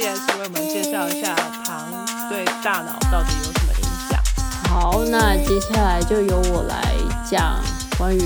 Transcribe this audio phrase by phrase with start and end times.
[0.00, 1.88] S 为我们介绍一下糖
[2.28, 4.20] 对大脑到底有什么影响。
[4.68, 6.94] 好，那接下来就由我来
[7.28, 7.60] 讲
[7.96, 8.20] 关于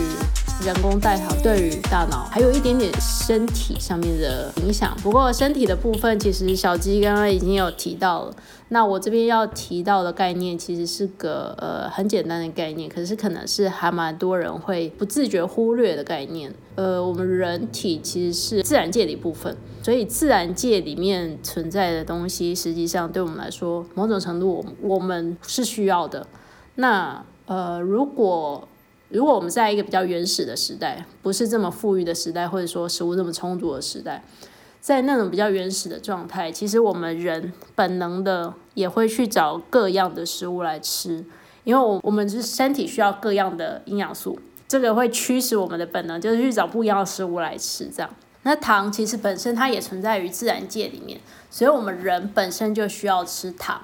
[0.65, 4.97] 人工代糖对于大脑还有一点点身体上面的影响。
[5.03, 8.33] 不过身体的部分，其实小鸡刚刚已经有提到了。
[8.69, 16.55] 那我这边要提到的概念，其实是个呃很简单的概念，可是可能是还蛮多人会不自觉忽略的概念。
[16.77, 26.25] 呃，我们人体其实是自然界的一部分，所以自然界里面存在的东西，实际上对我们来说，某种程度我们是需要的。
[26.77, 28.69] 那呃，如果
[29.13, 34.25] 如果我们在一个比较原始的时代，不是这么富裕的时代，或者说食物这么充足的时代。
[34.81, 41.25] 在那种比较原始的状态，其实我们人本能的也会去找各样的食物来吃，
[41.63, 47.89] 因为我我们是身体需要各样的营养素，这个会驱使我们的本能，就是去找不一样的食物来吃。
[47.95, 48.11] 这样，
[48.43, 53.81] 那糖其实本身它也存在于自然界里面，所以我们人本身就需要吃糖，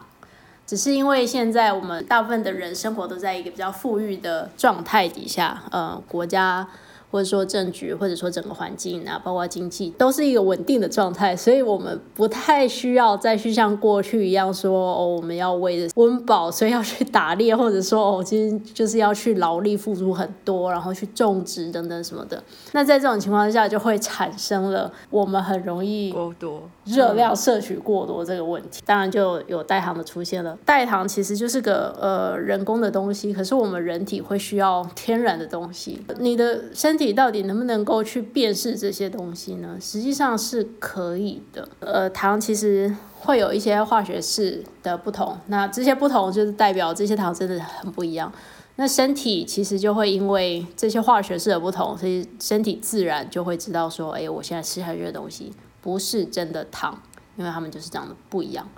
[0.68, 6.68] 只是因为现在我们大部分的人生活都在一个比较富裕的状态底下，呃，国家。
[7.10, 22.44] 或者说政局，或者说整个环境啊，包括经济，都是一个稳定的状态，所以我们不太需要再去像过去一样说哦，我们要为了温饱，所以要去打猎，或者说哦，今天就是要去劳力付出很多，然后去种植等等什么的。
[22.72, 28.82] 那在这种情况下，就会产生了我们很容易多热量摄取过多这个问题。
[28.84, 30.58] 当然就有代糖的出现了。
[30.64, 36.00] 代糖其实就是个呃人工的东西，可是我们人体会需要天然的东西。
[36.18, 39.76] 你的身体到底能不能够去辨识这些东西呢？
[39.80, 41.68] 实际上是可以的。
[41.80, 48.32] 呃，糖其实会有一些化学式的不同，那这些不同就是代表这些糖真的很不一样。
[48.76, 57.00] 那身体其实就会因为这些化学式的不同，所以身体自然就会知道说，哎，我现在吃下去的东西不是真的糖，
[57.36, 58.68] 因为它们就是长得不一样。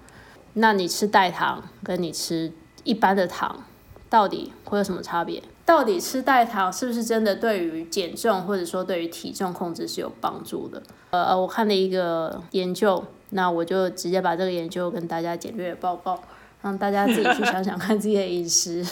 [0.55, 2.53] 那你吃代糖跟你吃
[2.85, 3.65] 一般的糖，
[4.09, 5.43] 到底会有什么差别？
[5.65, 10.83] 到底吃代糖是不是真的对于减重或者说对于体重控制是有帮助的？
[11.11, 16.21] 呃，我看了一个研究，那我就直接把这个研究跟大家简略报告，
[16.63, 18.85] 让大家自己去想想看自己的饮食，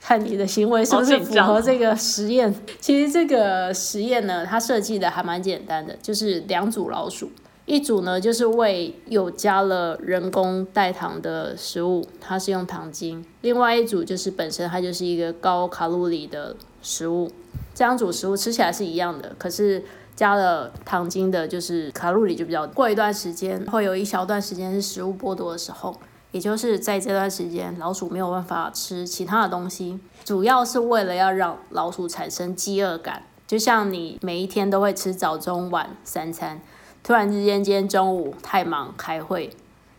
[0.00, 2.54] 看你的行为是不是符合这个实验。
[2.80, 7.30] 其实这个实验呢，它设计的还蛮简单的，就是两组老鼠。
[7.66, 17.30] 一组呢，就是喂有加了人工代糖的食物，它是用糖精；另外一组就是本身它就是一个高卡路里的食物。
[17.72, 19.84] 这两组食物吃起来是一样的，可是
[20.16, 22.66] 加了糖精的，就是卡路里就比较。
[22.66, 25.94] 过一段时间，会有一小段时间是食物剥夺的时候，
[26.32, 36.60] 也就是在这段时间，老鼠没有办法吃其他的东西，主要是为了要让老鼠产生饥饿感，就像你每一天都会吃早中晚三餐。
[37.02, 39.50] 突然之间，今天中午太忙开会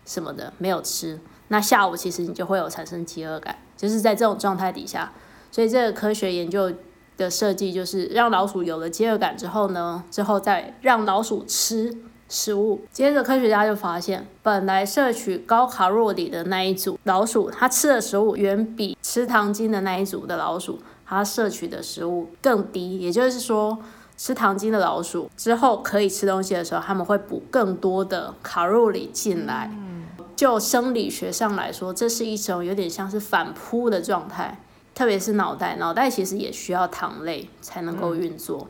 [0.05, 5.11] 什么的没有吃，那下午其实你就会有产生饥饿感，就是在这种状态底下，
[5.51, 6.71] 所以这个科学研究
[7.17, 11.97] 的设计就是让老鼠有了饥饿感之后呢，之后再让老鼠吃
[12.31, 12.81] 食物。
[12.91, 23.77] 接着科学家就发现，本来摄取高卡路里的那一组老鼠，它吃的食物远比吃糖精的那一组的老鼠，它摄取的食物更低，也就是说。
[24.17, 29.71] 吃糖精的老鼠之后可以吃东西的时候，他们会补更多的卡路里进来。
[30.35, 34.59] 就生理学上来说，这是一种有点像是反扑的状态。
[34.93, 38.67] 特别是脑袋，脑袋其实也需要糖类才能够运作。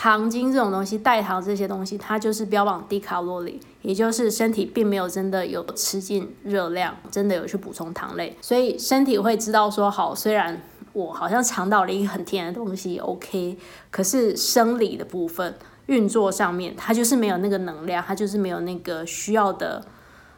[0.00, 10.62] 糖精这种东西，代糖这些东西，它就是标榜低卡路里，也就是身体并没有真的有吃进热量，真的有去补充糖类，所以身体会知道说好，虽然。
[10.94, 13.56] 我好像尝到了一个很甜的东西，OK，
[13.88, 15.54] 可是生理的部分
[15.86, 19.84] 运作上面，它就是没有那个能量，它就是没有那个需要的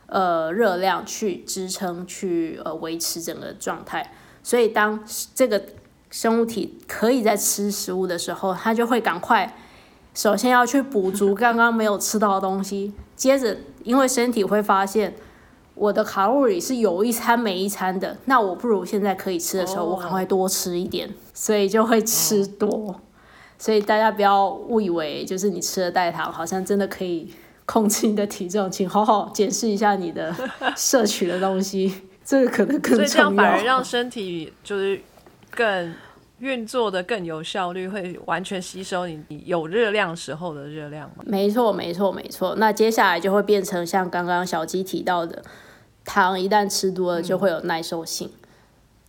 [0.07, 4.13] 呃热量去支撑去呃维持整个状态。
[4.43, 5.03] 所以当
[5.35, 5.63] 这个
[6.11, 9.57] 生物体可以在吃食物的时候，它就会赶快
[10.15, 15.15] 首先要去补足刚刚没有吃到的东西，接着因为身体会发现。
[15.77, 23.01] 我的卡路里是有一餐没一餐的，那我不如现在可以吃的时候，我赶快多吃一点，所以就会吃多。
[23.59, 27.33] 所以大家不要误以为就是你吃了代糖，好像真的可以
[27.65, 30.35] 控制你的体重，请好好检视一下你的
[30.77, 32.99] 摄取的东西，这个可能更重要。
[32.99, 35.01] 所以这样反而让身体就是
[35.51, 35.95] 更
[36.41, 41.25] 运作的更有效率，会完全吸收你有热量时候的热量吗？
[41.27, 42.57] 没错，没错，没错。
[42.57, 45.43] 那接下来就会变成像刚刚小鸡提到的。
[46.05, 48.31] 糖一旦吃多了就会有耐受性，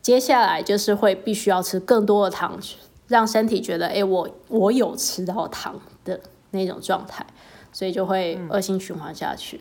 [0.01, 2.60] 接下来就是会必须要吃更多的糖，
[3.07, 6.19] 让身体觉得哎我我有吃到糖的
[6.51, 7.25] 那种状态。
[7.74, 9.57] 所以就会恶性循环下去。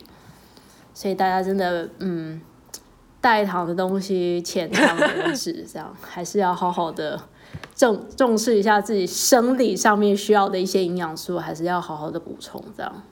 [0.93, 2.41] 所以大家真的，嗯，
[3.21, 7.17] 代糖的东西浅尝辄止，这样还是要好好的
[7.75, 13.03] 重重视一下自己生理上面需要的一些营养素，还是要好好的补充这样。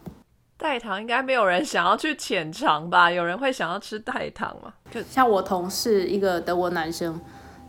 [0.57, 3.09] 代糖应该没有人想要去浅尝吧？
[3.09, 4.73] 有人会想要吃代糖吗？
[4.91, 7.19] 就像我同事一个德国男生，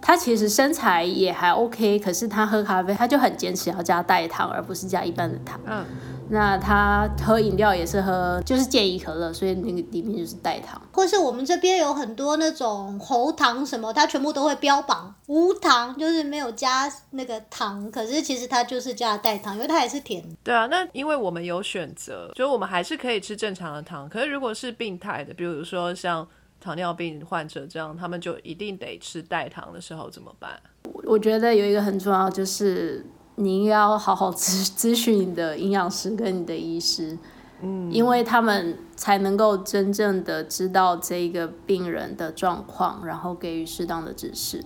[0.01, 5.61] 他其实身材也还 OK，可是他喝咖啡他就很坚持要加代糖，而不是加一般的糖。
[5.67, 5.85] 嗯，
[6.31, 10.81] 那他喝饮料也是喝就是健怡可乐，所以那个里面就是代糖。
[10.93, 20.29] 或是我们这边有很多那种喉糖什么，它全部都会标榜无糖，就是没有加那个糖，可是其实它就是加代糖，因为它也是甜的。
[20.43, 24.09] 对啊，那因为我们有选择，就是我们还是可以吃正常的糖。
[24.09, 26.27] 可是如果是病态的，比如说像
[26.61, 30.61] 糖尿病患者这样，他们就一定得吃代糖的时候怎么办？
[31.05, 33.05] 我觉得有一个很重要，就是
[33.37, 37.17] 你应该要好好咨 咨询你的营养师跟你的医师，
[37.63, 44.65] 嗯，因为他们才能够真正的知道这个病人的状况，然后给予适当的指示。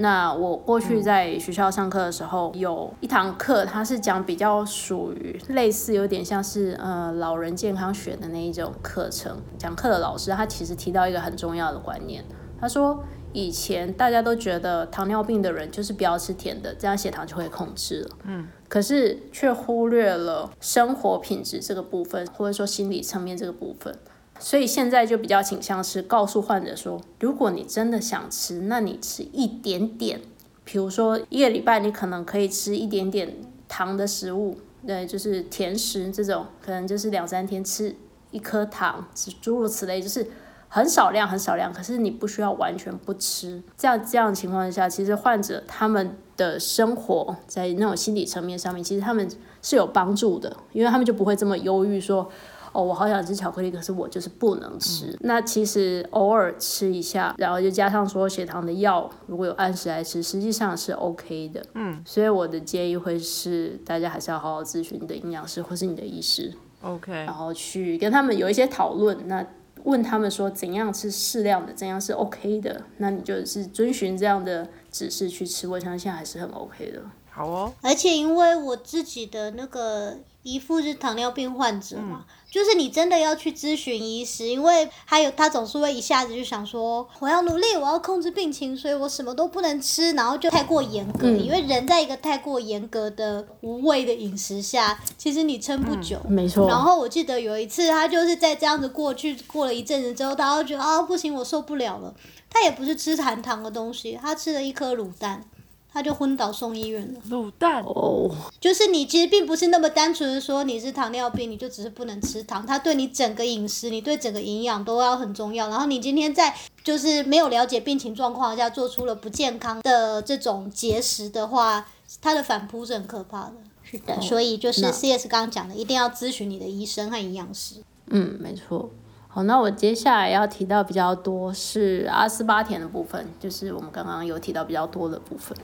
[0.00, 9.36] 那我过去在学校上课的时候，有一堂课，它是讲比较属于类似有点像是呃老人健康学的那一种课程。
[9.58, 12.24] 讲课的老师他其实提到一个很重要的观念，
[12.60, 13.02] 他说
[13.32, 18.16] 以前大家都觉得糖尿病的人就是不要吃甜的，这样血糖就会控制了。
[18.24, 23.94] 嗯，可是却忽略了生活品质这个部分，或者说心理层面这个部分。
[24.38, 30.20] 所以现在就比较倾向是告诉患者说，如果你真的想吃，那你吃一点点，
[30.64, 33.36] 比如说一个礼拜你可能可以吃一点点
[33.66, 34.56] 糖的食物，
[34.86, 37.94] 对，就是甜食这种，可能就是两三天吃
[38.30, 39.08] 一颗糖，
[39.40, 40.26] 诸如此类，就是
[40.68, 43.62] 很少量很少量，可是你不需要完全不吃。
[43.76, 49.28] 这样这样的情况下，其实患者他们的生活在那种心理层面上面，其实他们
[49.62, 52.30] 是有帮助的，因为他们就不会这么忧郁说。
[52.78, 55.18] 哦，我好想吃巧克力，可是我就是不能吃。
[55.22, 61.60] 那其实偶尔吃一下，然后就加上说血糖的药，如果有按时来吃，实际上是 OK 的。
[61.74, 69.26] 嗯，所以我的建议会是，大家还是要好好咨询你的营养师或是你的医师，OK，然后去跟他们有一些讨论。
[69.26, 69.44] 那
[69.82, 77.02] 问他们说怎样吃适量的，怎样是 OK 的，那你就是遵循这样的指示去吃，我相信还是很 OK 的。
[77.38, 91.28] 好哦，而且因为我自己的那个姨父是糖尿病患者嘛，就是你真的要去咨询医师，因为还有他总是会一下子就想说我要努力，我要控制病情，所以我什么都不能吃，然后就太过严格。
[91.28, 96.18] 因为人在一个太过严格的无味的饮食下，其实你撑不久。
[96.28, 96.66] 没错。
[96.66, 102.12] 然后我记得有一次，他就是在这样子过去过了一阵子之后，他就觉得啊不行，我受不了了。
[102.50, 105.44] 他也不是吃含糖的东西，他吃了一颗卤蛋。
[105.92, 107.20] 他就昏倒送医院了。
[107.30, 108.30] 卤蛋哦，
[108.60, 112.64] 就是你其实并不是那么单纯的说你是糖尿病，你就只是不能吃糖。
[112.66, 115.68] 它对你整个饮食，你对整个营养都要很重要。
[115.68, 116.54] 然后你今天在
[116.84, 121.86] 就是没有了解病情状况下做出了不健康的这种节食的话，
[122.20, 123.54] 它的反扑是很可怕的。
[123.82, 127.76] 是的，所以就是 C S 刚刚讲的，一定要咨询你的医生和营养师。
[128.08, 128.90] 嗯，没错。
[129.38, 135.56] 好，那我接下来要提到比较多是阿斯巴甜的部分，就是我们刚刚有提到比较多的部分。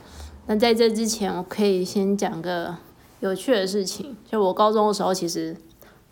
[0.45, 2.73] 那在这之前，我可以先讲个
[3.19, 5.53] 有趣的事情，就我高中的时候，其实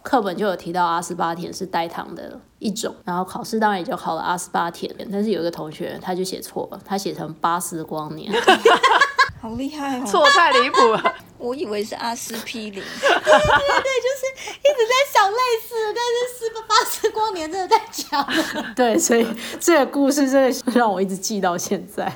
[0.01, 8.29] 课本就有提到阿斯巴甜是代糖的一种，然后考试当然也就考了阿斯巴甜，但是有一个同学他就写错了，他写成巴斯光年。
[9.39, 10.05] 好厉害哦！
[10.05, 12.71] 错太离谱了，我以为是阿司匹林。
[12.71, 18.73] 对对对，就是一直在想类似，但是斯巴斯光年真的太强了。
[18.73, 19.27] 对，所以
[19.59, 22.11] 这个故事真的让我一直记到现在。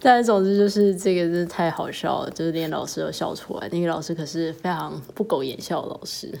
[0.00, 3.68] 但是总之就是这个真的太好笑了，就是连老师都笑出来。
[3.70, 6.32] 那个老师可是非常不苟言笑的老师，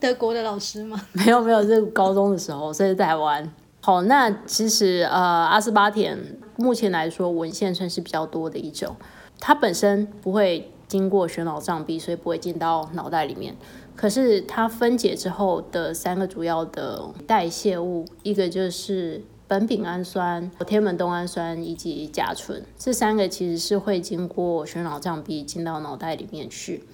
[0.00, 1.00] 德国的老师吗？
[1.12, 3.48] 没有没有，是高中的时候，所以台湾。
[3.80, 6.18] 好，那其实呃，阿斯巴甜
[6.56, 8.96] 目前来说文献算是比较多的一种。
[9.38, 13.56] 它本身不会经过血脑障壁，所以不会进到脑袋里面。
[13.94, 26.84] 可是它分解之后的三个主要的代谢物，一个就是苯丙氨酸、天门冬氨酸以及甲醇，这三个其实是会经过血脑障壁进到脑袋里面去。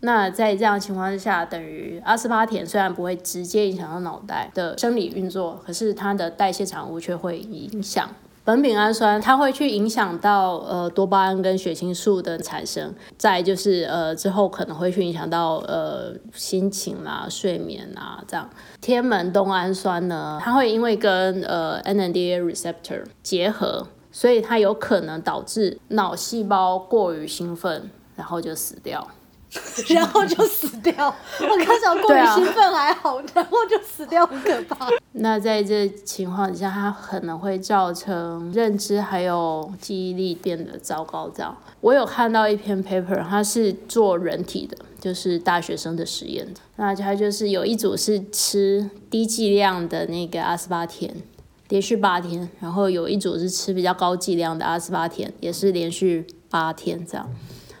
[0.00, 8.08] 那在这样情况之下，等于阿斯巴甜虽然不会直接影响到脑袋的生理运作，可是它的代谢产物却会影响。
[8.48, 18.48] 苯丙氨酸它会去影响到呃多巴胺跟血清素的产生，再就是呃之后可能会去影响到呃心情啦、睡眠啊这样。
[18.80, 29.06] 天门冬氨酸呢，它会因为跟呃 NMDA receptor 结合，所以它有可能导致脑细胞过于兴奋，然后就死掉。
[29.88, 31.14] 然后就死掉。
[31.40, 34.88] 我刚想过于兴奋还好，然后就死掉，很可怕。
[35.12, 41.30] 那在这情况下，它可能会造成认知还有记忆力变得糟糕。
[41.34, 46.46] 这样，我有看到一篇 paper，它是做人体的，就是大学生的实验。
[46.76, 51.14] 那它就是有一组是吃低剂量的那个阿斯巴甜，
[51.68, 57.28] 连续八天，然后有一组是吃比较高剂量的阿斯巴甜，也是连续八天这样。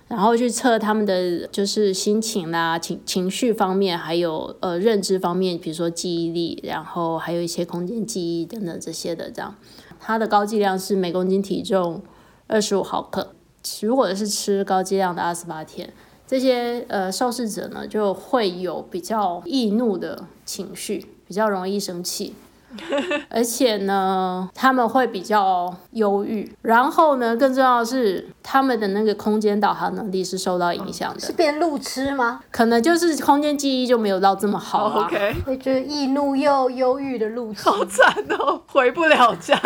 [0.08, 9.54] 然后去测他们的就是心情啦、情情绪方面，还有呃认知方面，比如说记忆力，然后还有一些空间记忆等等这些的这样。
[10.00, 12.02] 它的高剂量是每公斤体重
[12.46, 13.34] 二十五毫克。
[13.82, 15.92] 如果是吃高剂量的阿斯巴甜，
[16.26, 22.34] 这些呃受试者呢就会有比较易怒的情绪，比较容易生气。
[23.30, 32.40] 而且呢，他们会比较忧郁，然后呢，更重要的是，他们的那个空间导航能力是受到影响的是，变路痴吗？
[32.50, 35.06] 可能就是空间记忆就没有到这么好啊。
[35.06, 39.56] OK，我觉得易怒又忧郁的路痴，好惨哦，回不了家。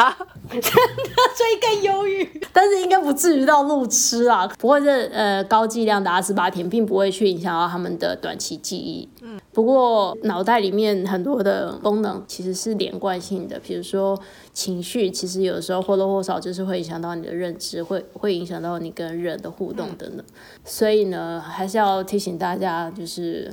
[0.51, 2.41] 所以更忧郁。
[2.53, 4.47] 但是应该不至于到路痴啊。
[4.59, 9.09] 不过这呃高剂量的阿斯巴甜并不会去影响到他们的短期记忆。
[9.23, 9.41] 嗯。
[9.53, 14.19] 不过脑袋里面很多的功能其实是连贯性的，比如说
[14.53, 20.25] 情绪，其实有时候或多或少就是会影响到你的认知，会会影响到你跟人的互动等等。
[20.65, 23.53] 所以呢，还是要提醒大家，就是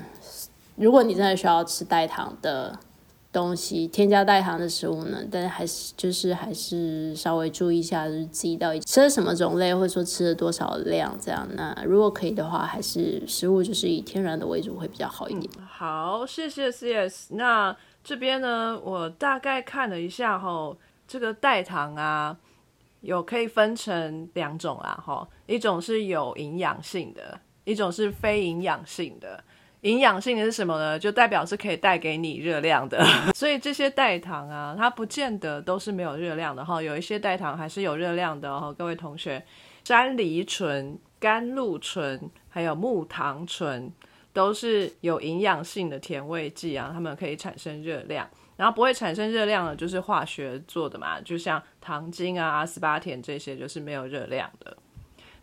[0.75, 2.79] 如果你真的需要吃代糖的。
[3.31, 11.47] 东西添加代糖的食物呢，但是还是就是还是稍微注意一下，就是自己到底吃了什么种类，或者说吃了多少量这样。
[11.53, 15.47] 那如果可以的话，还是食物就是以天然的为主会比较好一点。
[15.63, 17.35] 好，谢谢 CS。
[17.35, 20.75] 那这边呢，我大概看了一下哈，
[21.07, 22.35] 这个代糖啊，
[23.01, 29.43] 有可以分成两种啦，哈，一种是有营养性的，一种是非营养性的。
[29.81, 30.99] 营养性的是什么呢？
[30.99, 33.01] 就代表是可以带给你热量的，
[33.33, 39.41] 所以这些代糖啊，它不见得都是没有热量的哈，有一些代糖还是有热量的哦，各位同学，
[39.85, 43.89] 山梨醇、甘露醇还有木糖醇
[44.33, 54.75] 都是有营养性的甜味剂啊，它们可以产生热量，然后不会产生热量的，就是化学做的嘛，就像糖精啊、阿斯巴甜这些就是没有热量的。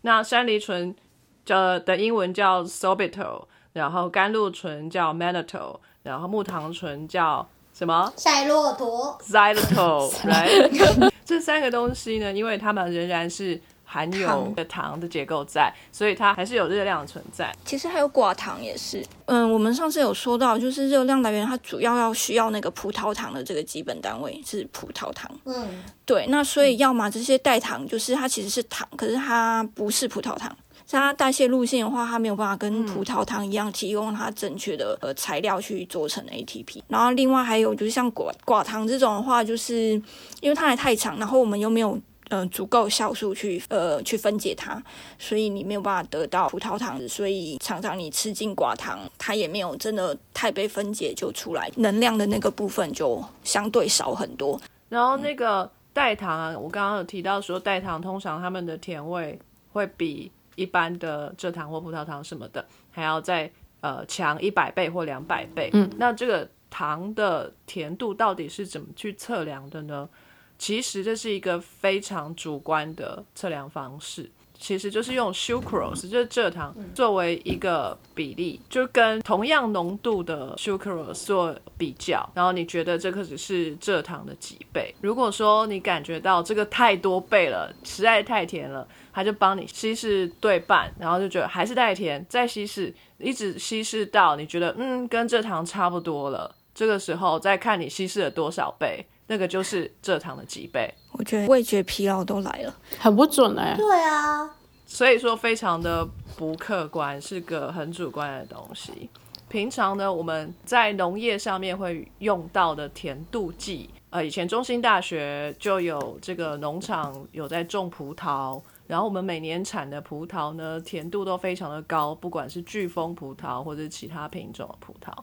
[0.01, 0.95] 那山梨醇
[1.43, 3.45] 叫的英文叫 sorbitol。
[3.77, 11.11] 然后甘露醇叫 mannitol，然后木糖醇叫什么赛洛陀，xylitol，right？
[11.23, 17.53] 这三个东西呢，因为它们仍然是含有糖的糖的结构在，所以它还是有热量的存在。
[17.63, 30.55] 其实还有寡糖也是，嗯，我们上次有说到，就是热量来源它主要要需要那个葡萄糖的这个基本单位是葡萄糖，嗯，对，那所以要么这些代糖就是它其实是糖，可是它不是葡萄糖。
[30.89, 36.81] 它代谢路线的话，它没有办法跟葡萄糖一样提供它正确的呃材料去做成 ATP。
[36.87, 40.01] 然后另外还有就是像寡寡糖这种的话，就是
[40.39, 44.81] 因为它还太长，然后我们又没有呃足够酵素去呃去分解它，
[45.19, 54.59] 所以你没有办法得到葡萄糖，所以常常你吃进寡糖，它也没有真的太被分解就出来，能量的那个部分就相对少很多。
[54.89, 59.37] 然后那个代糖啊，我刚刚有提到说，代糖通常它们的甜味
[59.73, 63.49] 会比一般的蔗糖或葡萄糖什么的还要再
[63.79, 65.69] 呃强一百倍或两百倍。
[65.71, 70.09] 嗯，那这个糖的甜度到底是怎么去测量的呢？
[70.57, 74.29] 其实这是一个非常主观的测量方式。
[74.59, 84.93] 其实就是用 sucrose，就是蔗糖作为一个比例，就跟同样浓度的 sucrose 做比较，然后你觉得这个只是蔗糖的几倍。
[85.01, 100.93] 如果说你感觉到这个太多倍了，实在太甜了，它就帮你稀释对半，然后就觉得还是太甜，再稀释，一直稀释到你觉得嗯跟蔗糖差不多了，这个时候再看你稀释了多少倍，那个就是蔗糖的几倍。
[101.11, 102.75] 我觉得味觉疲劳都来了。
[102.99, 104.49] 很不准哎、对啊，
[104.85, 109.09] 所以说非常的不客观，是个很主观的东西。
[109.49, 125.13] 平常呢，我们在农业上面会用到的甜度计，呃，以前中兴大学就有这个农场有在种葡萄，然后我们每年产的葡萄呢，甜度都非常的高，不管是巨峰葡萄或者其他品种的葡萄，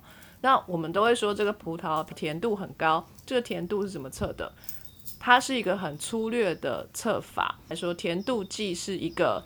[0.45, 3.03] 那我们都会说这个葡萄甜度很高。
[3.25, 4.53] 这个甜度是怎么测的？
[5.19, 9.43] 它是一个很粗略的测法来说，甜度计是一个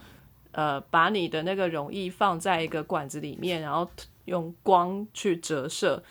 [0.50, 3.88] 呃，把你的那个溶液放在一个管子里面，然后
[4.24, 6.02] 用光去折射，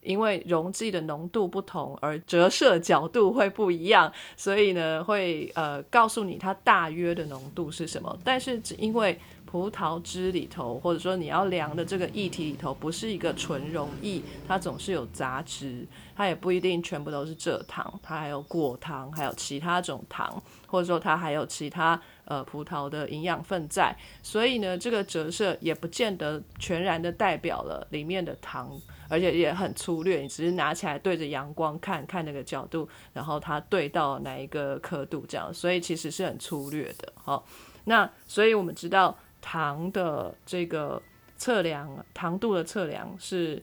[0.00, 8.16] 因为溶剂的浓度不同，而折射角度会不一样，所以呢，会呃告诉你它大约的浓度是什么。
[8.22, 9.18] 但是只因为
[9.56, 28.78] 葡萄汁里头，或者说你要量的这个液体里头，不是一个纯溶液，它总是有杂质，它也不一定全部都是蔗糖，它还有果糖，还有其他种糖，或者说它还有其他呃葡萄的营养分在，所以呢，这个折射也不见得全然的代表了里面的糖。
[29.08, 37.12] 而且也很粗略，你只是拿起来对着阳光看看那个角度，然后它对到哪一个刻度这样，所以其实是很粗略的。
[37.14, 37.46] 好，
[37.84, 41.00] 那所以我们知道糖的这个
[41.36, 43.62] 测量，糖度的测量是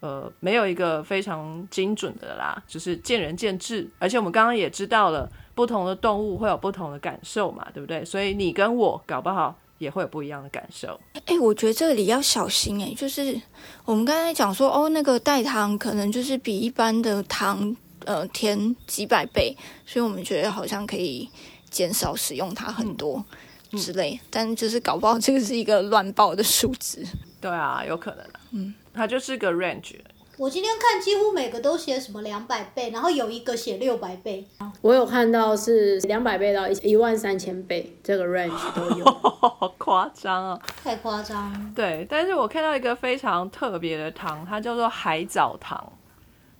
[0.00, 3.88] 呃没有一个非常精准的啦，就是见仁见智。
[3.98, 8.04] 而且我们刚刚也知道了，不同的动物会有不同的感受嘛，对不对？
[8.04, 9.56] 所以你跟我搞不好。
[9.80, 11.00] 也会有不一样的感受。
[11.24, 13.40] 哎，我觉得这里要小心哎，就是
[13.86, 17.74] 我们刚才讲说，哦，那个代糖可能就是比一般的糖
[18.04, 21.26] 呃甜几百倍，所以我们觉得好像可以
[21.70, 23.24] 减少使用它很多
[23.72, 24.18] 之类。
[24.30, 27.04] 但就是搞不好这个是一个乱报的数值。
[27.40, 28.24] 对啊，有可能。
[28.52, 29.96] 嗯，它就是个 range。
[30.36, 34.46] 我今天看几乎每个都写什么两百倍，然后有一个写六百倍。
[34.80, 39.04] 我有看到是两百倍到一万三千倍，这个 range 都有。
[39.04, 40.60] 好夸张啊！
[40.82, 41.72] 太夸张。
[41.74, 45.92] 对，但是我看到一个非常特别的糖，它叫做海藻糖，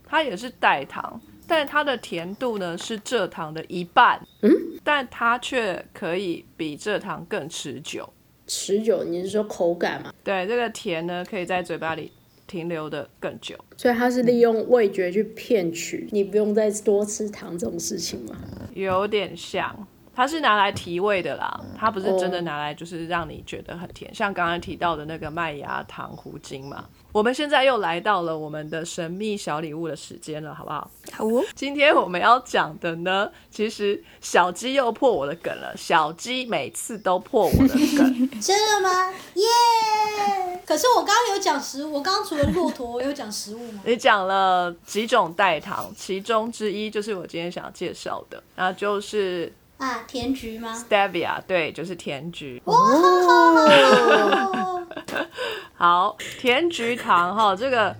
[0.05, 4.19] 它也是代糖，但它的甜度呢是蔗糖的一半。
[4.41, 4.51] 嗯，
[4.83, 8.11] 但它却可以比蔗糖更持久。
[8.47, 9.03] 持久？
[9.03, 10.13] 你是说口感吗？
[10.23, 12.11] 对，这个甜呢可以在嘴巴里。
[12.47, 18.35] 停留的更久，所以它是利用味觉去骗取你不用再多吃糖这种事情吗？
[18.73, 19.87] 有点像。
[20.13, 26.85] 它是拿来提味的啦，它不是真的拿来就是让你觉得很甜，像刚刚提到的那个麦芽糖糊精嘛。
[27.13, 30.89] 我们现在又来到了我们的神秘小礼物的时间了，好不好？
[31.11, 31.43] 好哦。
[31.55, 35.73] 今天我们要讲的呢，其实小鸡又破我的梗了。
[35.75, 39.11] 小鸡每次都破我的梗， 真的吗？
[39.35, 40.61] 耶！
[40.65, 43.81] 可是我刚刚有讲食物，我刚刚除了骆驼，我有讲食物吗？
[43.85, 49.51] 你讲了几种代糖，其中之一就是我今天想要介绍的，那就是。
[49.81, 52.61] 啊，甜菊吗？Stevia，对，就是甜菊。
[52.65, 54.85] 哦，
[55.73, 57.95] 好，甜菊糖哈，这个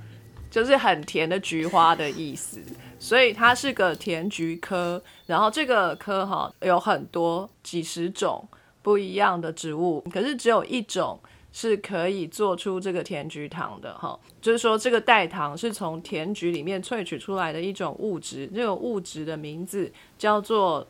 [0.52, 2.60] 就是很甜的菊花的意思，
[3.00, 5.02] 所以它是个甜菊科。
[5.26, 8.48] 然后这个科哈有很多几十种
[8.84, 11.20] 不一样的植物，可是只有一种
[11.52, 20.88] 是可以做出这个甜菊糖的哈，就是说这个代糖是从甜菊里面萃取出来的一种物质，这个物质的名字叫做。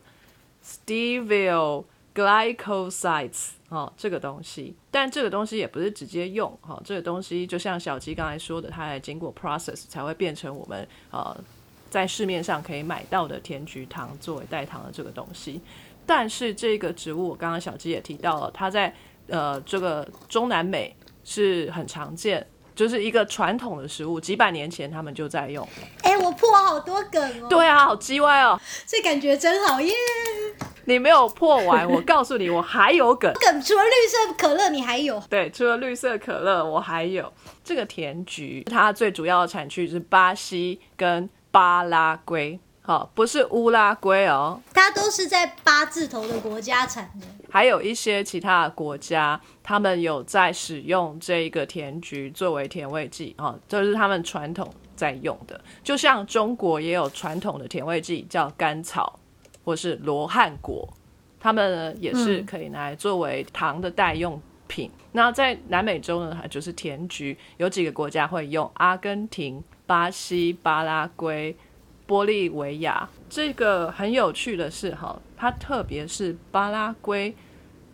[0.64, 11.36] Stevia glycosides，哦，这个东西，但这个东西也不是直接用，哈，这个东西就像小鸡刚才说的，它还经过 process 才会变成我们呃
[11.88, 15.60] 在市面上可以买到的甜菊糖作为代糖的这个东西。
[16.04, 18.94] 但是这个植物，我刚刚小鸡也提到了，它在
[19.28, 20.94] 呃这个中南美
[21.24, 22.46] 是很常见。
[22.74, 25.66] 就是一个传统的食物，几百年前他们就在用。
[26.02, 27.46] 哎，我破好多梗哦。
[27.48, 28.60] 对啊，好叽歪哦。
[28.86, 29.92] 这感觉真好耶。
[30.84, 33.32] 你没有破完，我告诉你，我还有梗。
[33.40, 35.22] 梗除了绿色可乐，你还有？
[35.28, 37.32] 对，除了绿色可乐，我还有
[37.62, 42.58] 这个甜菊，它最主要的产区是巴西跟巴拉圭。
[42.84, 47.26] 好，不是乌拉圭哦，它都是在八字头的国家产的。
[47.52, 55.60] 还有一些其他的国家，他们有在使用这个甜菊作为甜味剂啊，这是他们传统在用的。
[55.84, 59.20] 就像中国也有传统的甜味剂叫甘草
[59.62, 60.88] 或是罗汉果，
[61.38, 64.90] 他们呢也是可以拿来作为糖的代用品。
[65.12, 71.54] 那在南美洲呢，就是甜菊，有几个国家会用，阿根廷、巴西、巴拉圭。
[72.04, 77.34] 玻利维亚这个很有趣的是哈，它特别是巴拉圭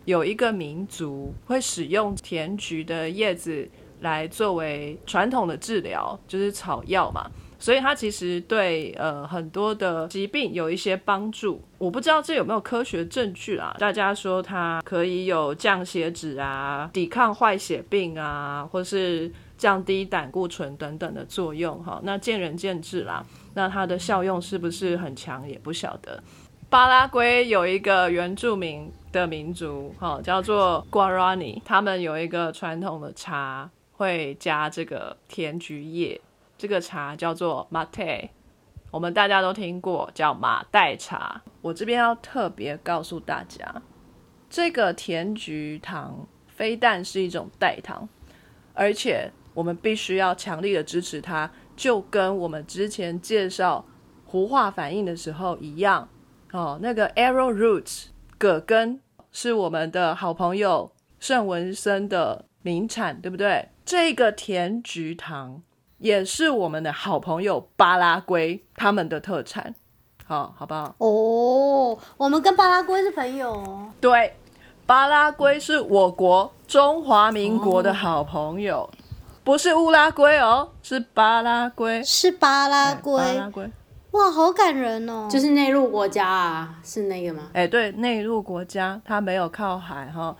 [0.05, 3.67] 有一个民族会使用甜菊的叶子
[4.01, 11.59] 来作为传统的治疗，就是草药嘛，所以它其实对呃很多的疾病有一些帮助。
[11.79, 13.75] 我不知道这有没有科学证据啊？
[13.79, 23.25] 大家说它可以有降血脂啊、抵抗坏血病啊，或是降低胆固醇等等的作用哈，那见仁见智啦。
[23.55, 26.23] 那它的效用是不是很强也不晓得。
[26.69, 36.21] 巴拉圭有一个原住民的民族，哈，叫做 Guarani，他们有一个传统的茶会加这个甜菊叶，
[36.59, 38.29] 这个茶叫做 Mate，
[38.91, 41.41] 我们大家都听过，叫马黛茶。
[41.63, 43.81] 我这边要特别告诉大家，
[44.47, 48.07] 这个甜菊糖非但是一种代糖，
[48.75, 51.49] 而且我们必须要强力的支持它。
[51.75, 53.83] 就跟我们之前介绍
[54.25, 56.07] 糊化反应的时候一样，
[56.51, 58.05] 哦，那个 arrowroot
[58.37, 58.99] 葛根
[59.31, 63.69] 是我们的好朋友盛文森的名产，对不对？
[63.85, 65.61] 这个甜菊糖
[65.99, 69.75] 也是我们的好朋友巴拉圭他们的特产，
[70.25, 70.95] 好好不好？
[70.97, 73.91] 哦，我们跟巴拉圭是朋友哦。
[74.01, 74.35] 对，
[74.85, 78.89] 巴拉圭是我国中华民国的好朋友，
[79.43, 82.03] 不是乌拉圭哦，是巴拉圭。
[82.03, 83.71] 是巴拉哎圭，巴拉圭，
[84.11, 85.27] 哇，好感人哦！
[85.29, 87.43] 就是内陆国家啊，是那个吗？
[87.53, 90.35] 哎，对，内陆国家它没有靠海哈。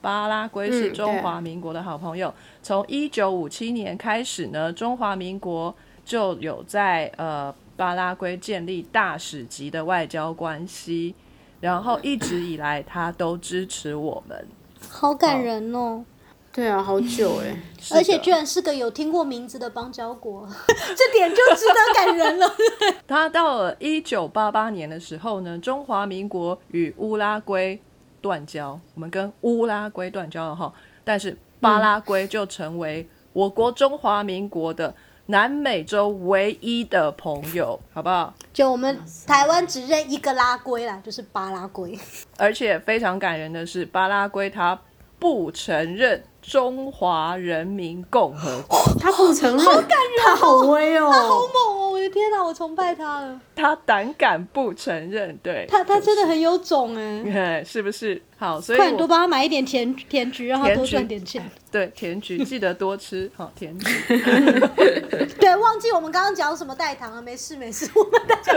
[0.00, 2.34] 巴拉圭是嗯中华民国的好朋友。
[2.60, 5.72] 从一九五七年开始呢，中华民国
[6.04, 11.14] 就有在呃巴拉圭建立大使级的外交关系，
[11.60, 14.44] 然后一直以来他都支持我们。
[14.90, 16.04] 好感人哦，
[16.52, 17.56] 对啊，好久 哎、
[17.94, 22.54] 而且居然是个有听过名字的邦交国， 这点就值得感人了。
[23.08, 27.80] 他到了一九八八年的时候呢，中华民国与乌拉圭
[28.20, 34.94] 断交，我们跟乌拉圭断交了哈，但是巴拉圭就成为我国中华民国的
[35.26, 38.34] 南美洲唯一的朋友，好不好？
[38.52, 41.98] 就我们台湾只认一个拉圭啦，就是巴拉圭。
[42.36, 44.78] 而且非常感人的是，巴拉圭他
[45.18, 51.90] 不承认中华人民共和国， 他不承认，好感人、他好威哦、他好猛哦！
[51.92, 53.40] 我的天哪，我崇拜他了。
[53.54, 58.20] 他胆敢不承认，对，他他真的很有种哎，很是不是？
[58.36, 61.48] 好，所以快点多帮他买一点甜甜菊，让他多赚点钱。
[61.72, 63.86] 对甜菊记得多吃，好甜菊。
[65.40, 68.52] 对，忘记我们刚刚讲什么代糖了，没事没事，我们大家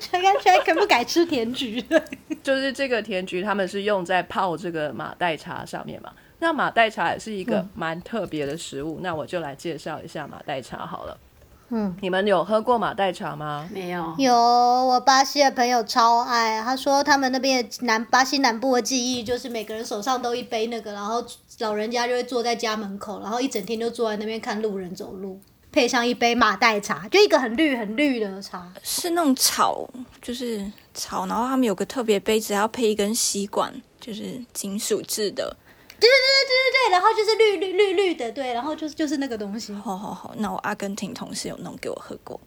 [0.00, 2.02] 全干全可不改吃甜菊了。
[2.42, 6.10] 就是这个甜菊，他们是用在泡这个马黛茶上面嘛。
[6.38, 11.18] 那马黛茶也是一个蛮特别的食物，那我就来介绍一下马黛茶好了。
[11.70, 13.68] 嗯，你们有喝过马黛茶吗？
[13.72, 21.22] 没有，有我巴西的朋友超爱，他说他们那边的南巴西南部的记忆就是每个人手上都一杯那个，然后
[21.58, 25.38] 老人家就会坐在家门口，然后一整天就坐在那边看路人走路，
[25.70, 28.72] 配上一杯马黛茶，就一个很绿很绿的茶。
[28.82, 29.86] 是那种草，
[30.22, 35.54] 就是草，然后他们有个特别杯子，还要配一根吸管，就是金属制的。
[36.00, 39.72] 对对对对对对，然后就是绿绿绿绿的，对，然后就是就是那个东西。
[39.74, 42.40] 好好好，那我阿根廷同事有弄给我喝过。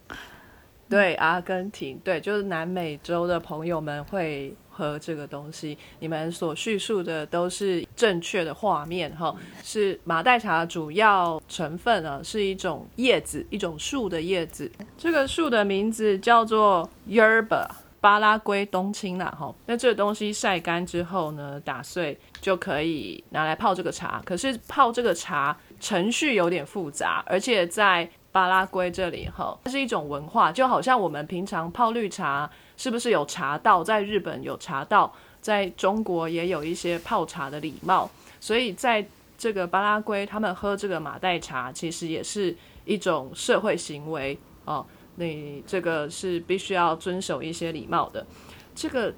[0.90, 5.78] 对，阿根廷，对，就是南美洲的朋友们会喝这个东西。
[6.00, 9.34] 你们所叙述的都是正确的画面哈，
[9.64, 14.70] 是马黛茶主要成分呢是一种叶子，一种树的叶子。
[14.98, 17.68] 这个树的名字叫做 yerba。
[18.02, 24.22] 巴拉圭冬青啦，哈，那这个东西晒干之后呢，打碎就可以拿来泡这个茶。
[24.26, 33.84] 可是泡这个茶程序有点复杂，而且在巴拉圭这里哈，它是一种文化，就好像我们平常泡绿茶，是不是有茶道？
[33.84, 39.06] 在日本有茶道，在中国也有一些泡茶的礼貌，所以在
[39.38, 44.86] 这个巴拉圭，他们喝这个马黛茶，其实也是一种社会行为哦。
[45.16, 48.26] 你这个是必须要遵守一些礼貌的。
[48.74, 49.14] 这个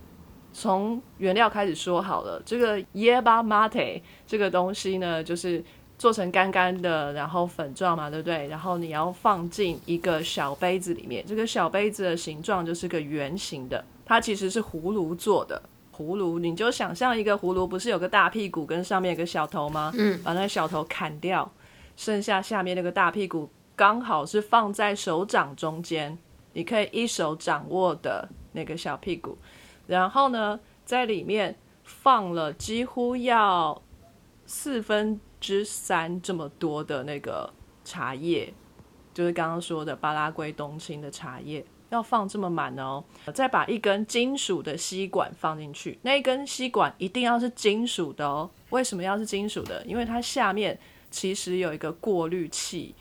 [0.53, 5.61] 从原料开始说好了，这个 yerba mate 这个东西呢，就是
[5.97, 8.47] 做成干干的，然后粉状嘛，对不对？
[8.47, 15.61] 然后你要放进一个小杯子里面，这个小杯子的形状就是个圆形的，它其实是葫芦做的。
[15.95, 19.91] 葫芦，你就想象一个葫芦，不是有个大屁股跟上面有个小头吗？
[19.95, 21.51] 嗯，把那个小头砍掉，
[21.95, 26.17] 剩下下面那个大屁股刚好是放在手掌中间，
[26.53, 29.37] 你可以一手掌握的那个小屁股。
[29.87, 33.81] 然后呢，在里面放了几乎要
[34.45, 37.51] 四分之三这么多的那个
[37.83, 38.53] 茶叶，
[39.13, 43.03] 就是刚刚说的巴拉圭冬青的茶叶，要放这么满哦。
[43.33, 48.49] 再把一根金属的吸管放进去，那一根吸管一定要是金属的哦。
[48.69, 49.85] 为什么要是金属的？
[49.85, 50.79] 因为它下面
[51.11, 52.95] 其实有一个过滤器。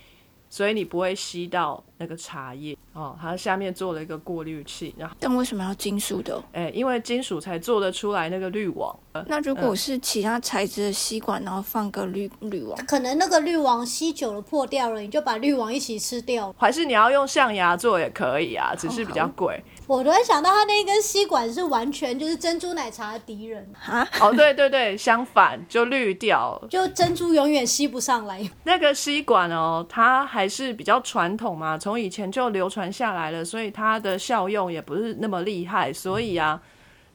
[0.51, 6.43] 所以你不会吸到那个茶叶哦，它下面做了一个过滤器，然后但为什么要金属的？
[6.53, 8.93] 哎，因为金属才做得出来那个滤网。
[9.27, 16.53] 那如果是其他材质的吸管，然后放个滤滤网，可能那个滤网吸久了破掉了，你就把滤网一起吃掉。
[16.59, 19.62] 还是你要用象牙做也可以啊，只是比较贵。
[19.87, 28.43] 我突然想到，它那一根吸管是完全就是珍珠奶茶的敌人，啊，哦，对对对，相反就滤掉就珍珠永远吸不上来。
[28.65, 35.92] 那个吸管哦，它还是比较传统嘛，从以前就流传下来了，所以它的效用也不是那么厉害。
[35.92, 36.61] 所以啊，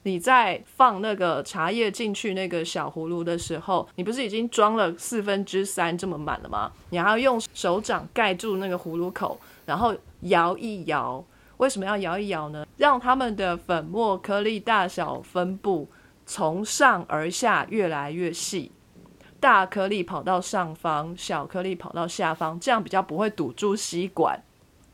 [0.04, 6.72] 你在放那个茶叶进去那个小葫芦的时候，你不是已经装了四分之三这么满了吗？
[6.90, 11.24] 你还要用手掌盖住那个葫芦口，然后摇一摇。
[11.58, 12.66] 为什么要摇一摇呢？
[12.78, 15.90] 让它们的粉末颗粒大小分布
[16.26, 18.72] 从上而下越来越细。
[19.40, 24.40] 大颗粒跑到上方，小颗粒跑到下方，这样比较不会堵住吸管。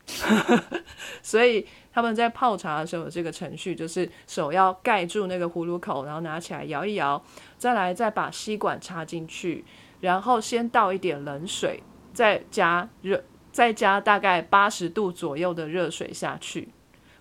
[1.22, 7.22] 所以他们在泡茶的时候这个程序，就是手要盖住那个葫芦口，然后拿起来摇一摇，
[7.56, 9.64] 再来再把吸管插进去，
[10.00, 16.68] 然后先倒一点冷水，再加热，再加大概八十度左右的热水下去。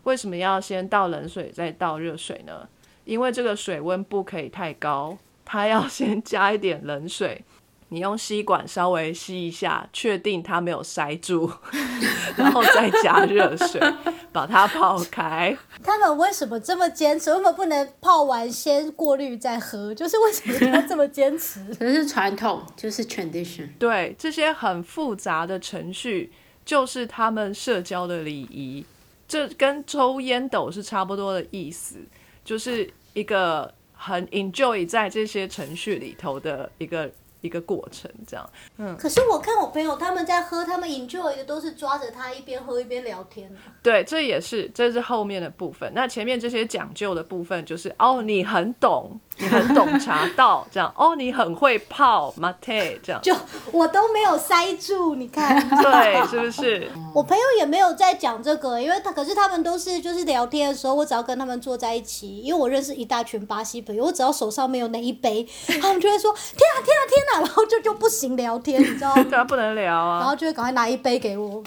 [0.04, 2.68] 为什么要先倒冷水再倒热水呢？
[3.06, 7.46] 因为这个水温不可以太高，它要先加一点冷水。
[7.94, 11.52] 你用吸管稍微吸一下，确定它没有塞住，
[12.36, 13.80] 然后再加热水
[14.34, 15.56] 把它泡开。
[15.84, 17.30] 他们为什么这么坚持？
[17.30, 19.94] 为什么不能泡完先过滤再喝？
[19.94, 21.64] 就是为什么要这么坚持？
[21.80, 23.70] 这是传统，就是 tradition。
[23.78, 26.32] 对，这些很复杂的程序
[26.66, 28.84] 就是他们社交的礼仪，
[29.28, 31.98] 这跟抽烟斗是差不多的意思，
[32.44, 37.12] 就是一个很 enjoy 在这些程序里头的一个。
[37.44, 43.52] 一个过程这样，嗯，可是我看我朋友他们在喝，他们 enjoy 的都是抓着他一边喝一边聊天。
[43.84, 45.92] 对，这也是这是后面的部分。
[45.94, 53.36] 那前面这些讲究的部分，就是哦，你很懂，你很懂茶道，这样 哦，你很会泡 mate，这样就
[53.72, 56.90] 我都没有塞住，你看， 对，是不是？
[57.14, 65.46] 我朋友也没有在讲这个，因为他可是他们都是就是聊天的时候，我只要跟他们坐在一起，因为我认识一大群巴西朋友，我只要手上没有那一杯，
[65.82, 67.42] 他们就会说天啊天啊天啊！
[67.42, 69.24] 然后就就不行聊天，你知道吗？
[69.24, 70.20] 对啊，不能聊啊。
[70.20, 71.64] 然后就会赶快拿一杯给我，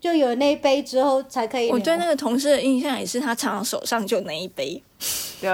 [0.00, 1.70] 就有那一杯之后才可以。
[1.70, 4.82] 我对那个同事的印象也是，他常常手上就那一杯。
[5.40, 5.50] 对，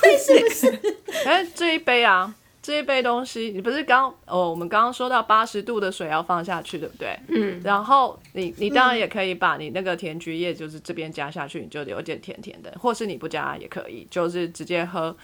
[0.00, 0.94] 对， 是不是？
[1.28, 4.50] 哎，这一杯啊，这一杯东西，你不是刚哦？
[4.50, 7.18] 我们刚刚说到八十度的水要放下去，对不对？
[7.28, 7.60] 嗯。
[7.64, 15.14] 然后你你当然也可以把你那个甜菊叶，就是这边加下去，你就有点甜甜的，或是你不加也可以，就是直接喝。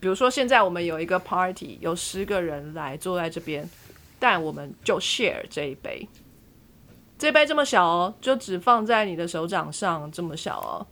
[0.00, 3.68] 比如说，现在我们有一个 party，有十个人来坐在这边，
[4.20, 6.06] 但我们就 share 这一杯，
[7.18, 10.86] 这杯这么小哦，就只放在你的手掌上，这么小哦，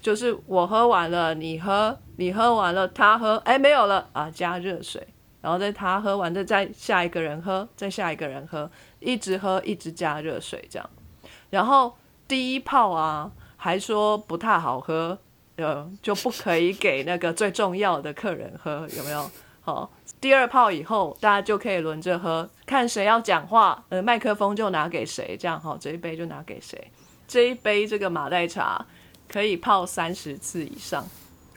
[0.00, 5.06] 就是我喝完了，你喝，你喝完了，他喝，哎，没有了啊，加热水，
[5.40, 10.90] 然后再他喝完，再再下一个人喝，再下一个人喝，一直喝，一直加热水这样，
[11.50, 11.96] 然后
[12.28, 15.18] 第一泡啊，还说不太好喝。
[15.58, 19.30] 呃，就不可以给那个最重要的客人喝，有没有？
[19.62, 26.92] 好，第二泡以后，大家就可以轮着喝，看谁要讲话，呃，麦克风就拿给谁，这样哈，这一杯就拿给谁。
[27.26, 28.84] 这一杯这个马黛茶
[29.28, 31.06] 可以泡三十次以上。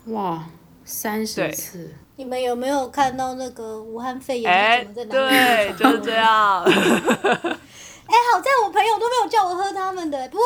[0.05, 0.45] 哇，
[0.84, 1.93] 三十次！
[2.15, 5.36] 你们有没有看到那个武汉肺炎怎么在哪里？
[5.36, 6.63] 对，就是这样。
[6.65, 10.43] 哎，好在我朋友都没有叫我喝他们的，不过。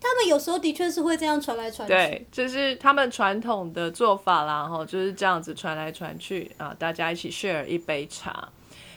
[0.00, 8.48] 他们有时候的确是会这样传来传去，对，就是他们传统的做法啦，哈，就是这样子传来传去啊，大家一起 share 一杯茶。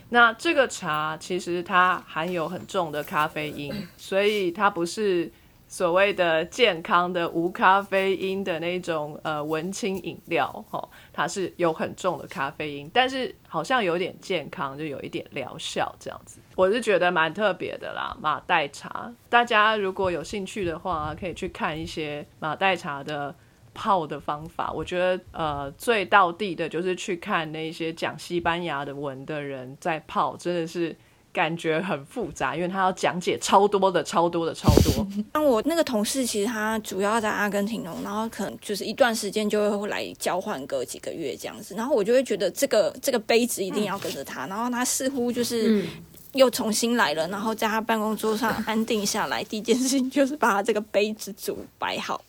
[0.09, 5.31] 那这个茶其实它含有很重的咖啡因，所以它不是
[5.71, 16.41] 所谓的健康的无咖啡因的那种呃文青饮料，哈，它是有很重的咖啡因，但是好像有点健康，就有一点疗效这样子。
[16.57, 19.09] 我是觉得蛮特别的啦，马黛茶。
[19.29, 23.33] 大家如果有兴趣的话，可以去看一些马黛茶的
[23.73, 24.73] 泡的方法。
[24.73, 30.93] 我觉得呃，最到地的就是去看那些讲西班牙的文的人在泡，真的是
[31.33, 35.07] 感觉很复杂，因为他要讲解超多的、超多的、超多。
[35.33, 45.85] 像我那个同事，其实他主要在阿根廷哦，然后可能就是一段时间就会来交换个几个月这样子，然后我就会觉得这个这个杯子一定要跟着他，然后他似乎就是。
[46.33, 52.21] 又重新来了，然后在他办公桌上安定下来，第一件事情就是把他这个杯子组摆好，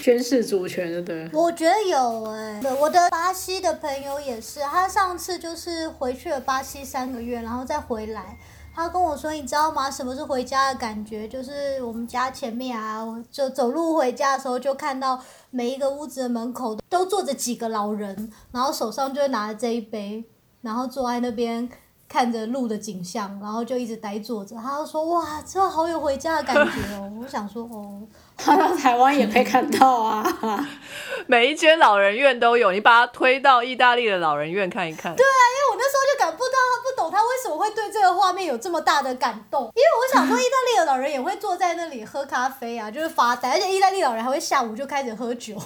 [0.00, 1.28] 宣誓主权的对。
[1.32, 8.38] 我觉得有哎，我的巴西的朋友也是，他上次就是回去了巴西三个月，然后再回来，
[8.74, 9.90] 他跟我说，你知道吗？
[9.90, 11.28] 什么是回家的感觉？
[11.28, 20.24] 就是我们家前面啊，就走路回家的时候，就看到每一个屋子的门口都坐着几个老人，然后手上就会拿着这一杯，
[20.62, 21.68] 然后坐在那边。
[22.12, 24.54] 看着路的景象，然后就一直呆坐着。
[24.56, 28.02] 他就说：“哇，这好有回家的感觉哦！” 我想说：“哦，
[28.36, 30.22] 他到台湾也可以看到啊，
[31.26, 32.70] 每一间老人院都有。
[32.70, 39.62] 你把他推到意大利的老人院看一看。”对啊，因为我那时候就感不到他不懂他为什么会对这个画面有这么大的感动。
[39.74, 45.56] 因为我想说，意大利的老人也会坐在那里喝咖啡啊，就是发呆，而且意大利老人还会下午就开始喝酒。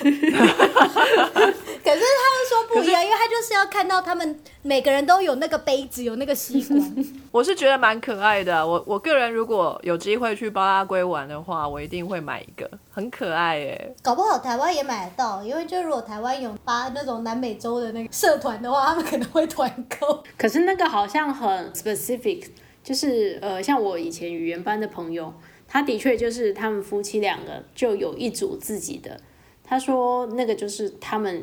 [1.86, 7.04] 可是他们说不一样，因为他就是要看到他们每个人都有那个杯子，有那个吸管。
[7.30, 8.66] 我是觉得蛮可爱的。
[8.66, 13.94] 我我个人如果有机会去巴拉圭玩的话，我一定会买一个，很可爱耶。
[14.02, 20.22] 搞不好台湾也买得到，因为就如果台湾有发那种南美洲的那个社团的话，他们可能会团购。
[20.36, 22.48] 可是那个好像很 specific，
[22.82, 25.32] 就是呃，像我以前语言班的朋友，
[25.68, 29.20] 他的确就是他们夫妻两个就有一组自己的。
[29.66, 31.42] 他说那个就是他们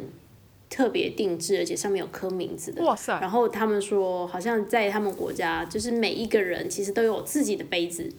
[0.70, 2.84] 特别定制，而且上面有刻名字的。
[2.84, 8.12] 哇塞然后他们说，好像在他们国家，就是每一个人其实都有自己的杯子，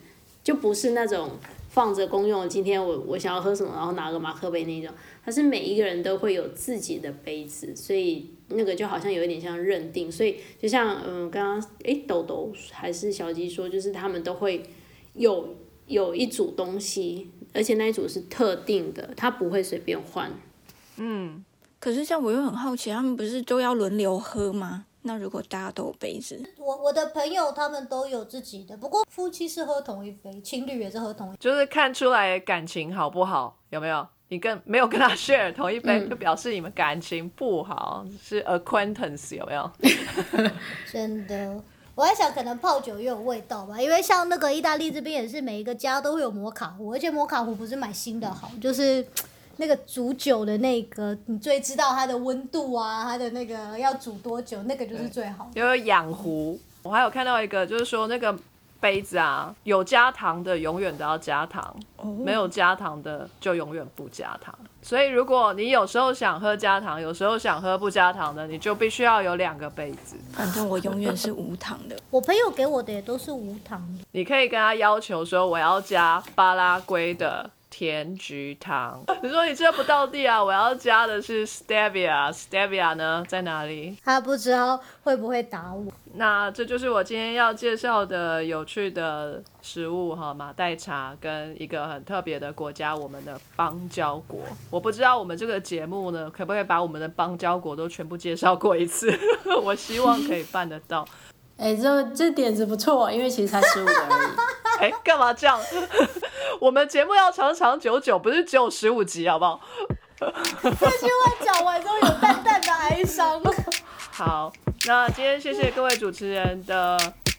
[0.45, 1.31] 就不是那种
[1.71, 2.49] 放着公用。
[2.49, 10.13] 今天我我想要喝什么，然后拿个马克杯那种，它是每一个人都会有自己的杯子，所以那个就好像有一点像认定。
[10.13, 14.63] 所以就像嗯，刚刚诶，豆豆还是小鸡说，就是他们都会
[15.15, 20.31] 有有一组东西，而且那一组是特定的，他不会随便换。
[20.97, 21.43] 嗯，
[21.81, 24.85] 可是像我又很好奇，他们不是都要轮流喝吗？
[25.07, 31.37] 那如果大家都有杯子，我我的朋友他们都有自己的，不过夫妻是喝同一杯，情侣也是喝同一杯。
[31.39, 34.07] 就是看出来感情好不好，有没有？
[34.29, 39.71] 你跟没有跟他 share 同一杯，嗯就表示你们感情不好，是 acquaintance 有没有？
[40.91, 41.63] 真的，
[41.95, 49.07] 我在想可能泡酒也有味道吧，因为像那个意大利这边也是每一个家都会有摩卡壶，而且摩卡壶不是买新的好，就是
[49.59, 55.61] 那个煮酒的那个，你最知道它的温度啊，它的那个要煮多久，那个就是最好的。
[55.61, 58.37] 有养壶，我还有看到一个，就是说那个
[58.85, 61.75] 杯子啊，有加糖的永远都要加糖，
[62.23, 64.55] 没有加糖的就永远不加糖。
[64.83, 70.17] 所以如果你有时候想喝加糖，有时候想喝不加糖的，你就必须要有两个杯子。
[70.35, 71.97] 反正我永远是无糖的。
[72.11, 79.03] 我朋友给我的也都是无糖的，你可以跟他要求说，我要加巴拉圭的甜菊糖。
[79.21, 83.99] 你说你这不到地啊，我要加的是 stevia，stevia 呢在哪里？
[84.05, 85.93] 他不知道会不会打我。
[86.13, 94.39] 那这就是我今天要介绍的有趣的食物哈，马黛茶跟一个很特别的国家，我们的邦交国。
[94.71, 99.13] 我不知道我们这个节目呢，可不可以把我们的邦交国都全部介绍过一次？
[99.65, 101.05] 我希望可以办得到。
[101.59, 104.64] 哎、这这点子不错，因为其实才十五个而已。
[104.81, 105.61] 哎，干嘛这样？
[106.61, 109.61] 我们节目要长长久久，不是只有十五集，好不好？
[110.19, 113.43] 这句话讲完之后有淡淡的哀伤。
[114.11, 114.53] 好，
[114.87, 116.97] 那今天谢谢各位主持人的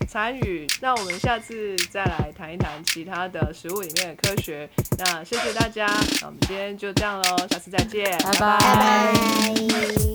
[0.10, 4.70] 参与，那我们下次再来谈一谈其他的食物里面的科学。
[4.98, 5.86] 那谢谢大家，
[6.22, 10.15] 那我们今天就这样喽，下次再见，拜拜拜拜。